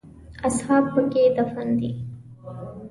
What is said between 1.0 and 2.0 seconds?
کې دفن دي.